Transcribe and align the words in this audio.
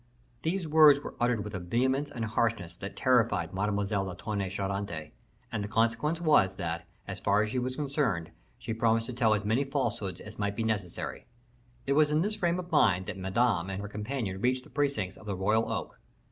These 0.41 0.67
words 0.67 0.99
were 0.99 1.13
uttered 1.19 1.43
with 1.43 1.53
a 1.53 1.59
vehemence 1.59 2.09
and 2.09 2.25
harshness 2.25 2.75
that 2.77 2.95
terrified 2.95 3.53
Mademoiselle 3.53 4.07
de 4.11 4.15
Tonnay 4.15 4.49
Charente; 4.49 5.11
and 5.51 5.63
the 5.63 5.67
consequence 5.67 6.19
was, 6.19 6.55
that, 6.55 6.87
as 7.07 7.19
far 7.19 7.43
as 7.43 7.51
she 7.51 7.59
was 7.59 7.75
concerned, 7.75 8.31
she 8.57 8.73
promised 8.73 9.05
to 9.05 9.13
tell 9.13 9.35
as 9.35 9.45
many 9.45 9.63
falsehoods 9.63 10.19
as 10.19 10.39
might 10.39 10.55
be 10.55 10.63
necessary. 10.63 11.27
It 11.85 11.93
was 11.93 12.09
in 12.11 12.23
this 12.23 12.33
frame 12.35 12.57
of 12.57 12.71
mind 12.71 13.05
that 13.05 13.15
Madame 13.19 13.69
and 13.69 13.79
her 13.79 13.87
companion 13.87 14.41
reached 14.41 14.63
the 14.63 14.71
precincts 14.71 15.17
of 15.17 15.27
the 15.27 15.35
royal 15.35 15.71
oak. 15.71 15.99